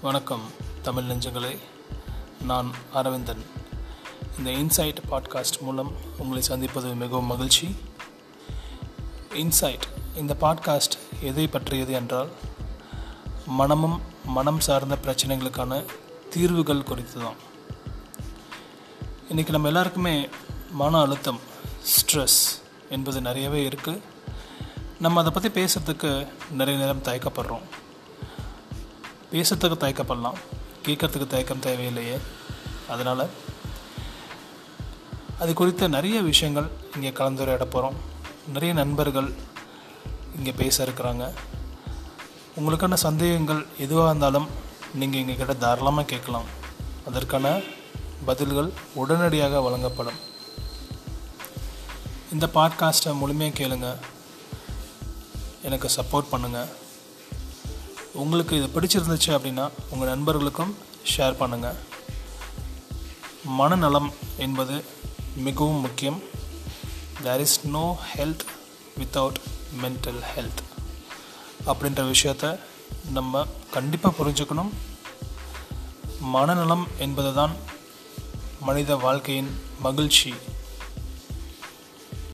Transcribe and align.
வணக்கம் 0.00 0.42
தமிழ் 0.82 1.04
நெஞ்சங்களே. 1.04 1.58
நான் 2.42 2.72
அரவிந்தன். 2.92 3.40
இந்த 4.38 4.50
இன்சைட் 4.50 4.98
பாட்காஸ்ட் 5.10 5.60
மூலம் 5.60 5.92
உங்களை 6.18 6.42
சந்திப்பது 6.42 6.94
மிகவும் 6.94 7.26
மகிழ்ச்சி. 7.26 7.76
இன்சைட் 9.34 9.86
இந்த 10.16 10.36
பாட்காஸ்ட் 10.40 10.96
எதை 11.20 11.46
பற்றியது 11.48 11.92
என்றால் 11.92 12.28
மனமும் 13.46 14.02
மனம் 14.24 14.60
சார்ந்த 14.60 14.98
பிரச்சனைகளுக்கான 15.02 15.84
தீர்வுகள் 16.30 16.82
குறித்து 16.82 17.20
தான் 17.20 17.40
இன்றைக்கி 19.28 19.48
நம்ம 19.48 19.68
எல்லாருக்குமே 19.68 20.28
மன 20.70 21.00
அழுத்தம் 21.00 21.40
ஸ்ட்ரெஸ் 21.94 22.40
என்பது 22.90 23.20
நிறையவே 23.20 23.68
இருக்குது 23.68 24.00
நம்ம 24.98 25.24
அதை 25.24 25.32
பற்றி 25.32 25.52
பேசுகிறதுக்கு 25.60 26.28
நிறைய 26.50 26.80
நேரம் 26.80 27.04
தயக்கப்படுறோம். 27.04 27.66
பேசுறதுக்கு 29.32 29.76
தயக்கப்படலாம். 29.84 30.38
கேட்கறதுக்கு 30.86 31.26
தயக்கம் 31.26 31.60
தேவையில்லையே. 31.60 32.18
அதனால் 32.88 33.24
அது 35.38 35.54
குறித்த 35.54 35.88
நிறைய 35.88 36.20
விஷயங்கள் 36.20 36.68
இங்கே 36.94 37.10
கலந்துரையாட 37.10 37.64
போகிறோம் 37.64 37.98
நிறைய 38.52 38.74
நண்பர்கள் 38.74 39.28
இங்கே 40.36 40.52
பேச 40.52 40.86
இருக்கிறாங்க. 40.86 41.24
உங்களுக்கான 42.56 42.94
சந்தேகங்கள் 42.94 43.66
எதுவாக 43.78 44.08
இருந்தாலும் 44.08 44.48
நீங்கள் 44.94 45.20
எங்கள் 45.20 45.36
கிட்ட 45.36 45.54
தாராளமாக 45.54 46.06
கேட்கலாம். 46.06 46.48
அதற்கான 47.06 47.60
பதில்கள் 48.24 48.70
உடனடியாக 48.94 49.60
வழங்கப்படும். 49.60 50.18
இந்த 52.32 52.46
பாட்காஸ்ட்டை 52.54 53.12
முழுமையாக 53.14 53.56
கேளுங்கள் 53.56 54.00
எனக்கு 55.62 55.88
சப்போர்ட் 55.96 56.32
பண்ணுங்கள் 56.32 56.68
உங்களுக்கு 58.22 58.54
இது 58.58 58.68
பிடிச்சிருந்துச்சு 58.74 59.30
அப்படின்னா 59.36 59.64
உங்கள் 59.90 60.08
நண்பர்களுக்கும் 60.08 60.72
ஷேர் 61.12 61.38
பண்ணுங்கள் 61.40 61.78
மனநலம் 63.58 64.10
என்பது 64.44 64.76
மிகவும் 65.46 65.82
முக்கியம். 65.84 66.18
There 67.22 67.42
is 67.44 67.58
no 67.74 67.84
health 68.16 68.44
without 68.98 69.38
mental 69.82 70.20
health 70.32 70.62
அப்படின்ற 71.70 72.02
விஷயத்த 72.14 72.44
நம்ம 73.16 73.44
கண்டிப்பாக 73.76 74.16
புரிஞ்சுக்கணும். 74.18 74.72
மனநலம் 76.34 76.86
என்பது 77.04 77.32
தான் 77.40 77.54
மனித 78.68 78.96
வாழ்க்கையின் 79.06 79.50
மகிழ்ச்சி. 79.86 80.32